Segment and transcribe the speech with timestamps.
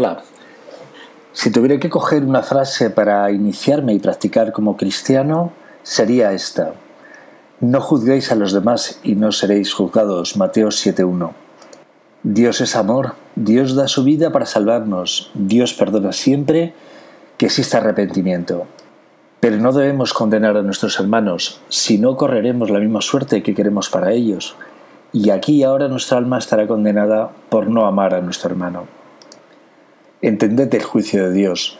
[0.00, 0.22] Hola.
[1.34, 6.72] Si tuviera que coger una frase para iniciarme y practicar como cristiano, sería esta.
[7.60, 10.38] No juzguéis a los demás y no seréis juzgados.
[10.38, 11.32] Mateo 7.1.
[12.22, 16.72] Dios es amor, Dios da su vida para salvarnos, Dios perdona siempre
[17.36, 18.64] que exista arrepentimiento.
[19.40, 23.90] Pero no debemos condenar a nuestros hermanos, si no correremos la misma suerte que queremos
[23.90, 24.56] para ellos.
[25.12, 28.99] Y aquí ahora nuestra alma estará condenada por no amar a nuestro hermano.
[30.22, 31.78] Entended el juicio de Dios.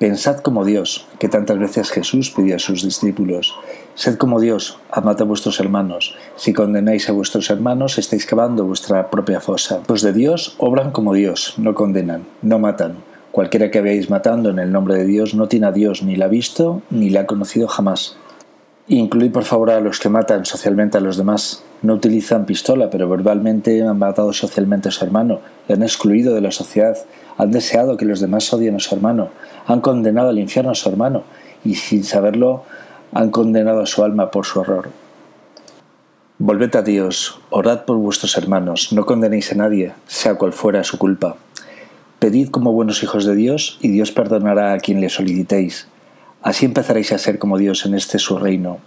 [0.00, 3.54] Pensad como Dios, que tantas veces Jesús pidió a sus discípulos.
[3.94, 6.16] Sed como Dios, amad a vuestros hermanos.
[6.34, 9.82] Si condenáis a vuestros hermanos, estáis cavando vuestra propia fosa.
[9.86, 12.96] Los de Dios obran como Dios, no condenan, no matan.
[13.30, 16.24] Cualquiera que veáis matando en el nombre de Dios no tiene a Dios, ni la
[16.24, 18.16] ha visto, ni la ha conocido jamás.
[18.88, 21.62] Incluid por favor a los que matan socialmente a los demás.
[21.82, 26.40] No utilizan pistola, pero verbalmente han matado socialmente a su hermano, le han excluido de
[26.40, 26.96] la sociedad,
[27.38, 29.30] han deseado que los demás odien a su hermano,
[29.66, 31.24] han condenado al infierno a su hermano
[31.64, 32.64] y sin saberlo
[33.12, 34.88] han condenado a su alma por su horror.
[36.38, 40.98] Volved a Dios, orad por vuestros hermanos, no condenéis a nadie, sea cual fuera su
[40.98, 41.36] culpa.
[42.18, 45.88] Pedid como buenos hijos de Dios y Dios perdonará a quien le solicitéis.
[46.42, 48.78] Así empezaréis a ser como Dios en este su reino.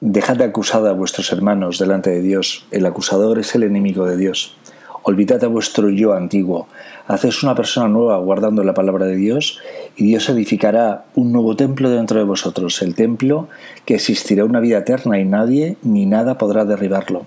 [0.00, 2.66] Dejad de acusar a vuestros hermanos delante de Dios.
[2.70, 4.56] El acusador es el enemigo de Dios.
[5.04, 6.68] Olvidad a vuestro yo antiguo.
[7.08, 9.58] Haced una persona nueva guardando la palabra de Dios
[9.96, 13.48] y Dios edificará un nuevo templo dentro de vosotros, el templo
[13.84, 17.26] que existirá una vida eterna y nadie ni nada podrá derribarlo.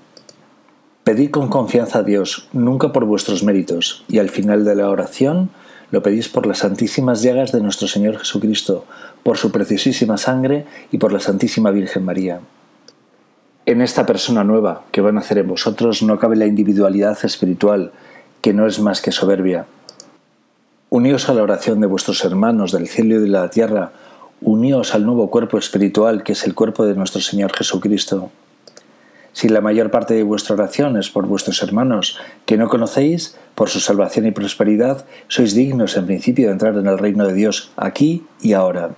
[1.03, 5.49] Pedid con confianza a Dios, nunca por vuestros méritos, y al final de la oración
[5.91, 8.85] lo pedís por las santísimas llagas de nuestro Señor Jesucristo,
[9.21, 12.39] por su preciosísima sangre y por la Santísima Virgen María.
[13.67, 17.91] En esta persona nueva que van a nacer en vosotros no cabe la individualidad espiritual,
[18.41, 19.66] que no es más que soberbia.
[20.91, 23.91] Uníos a la oración de vuestros hermanos del cielo y de la tierra,
[24.39, 28.30] uníos al nuevo cuerpo espiritual que es el cuerpo de nuestro Señor Jesucristo.
[29.33, 33.70] Si la mayor parte de vuestra oración es por vuestros hermanos que no conocéis, por
[33.70, 37.71] su salvación y prosperidad, sois dignos en principio de entrar en el reino de Dios
[37.77, 38.92] aquí y ahora.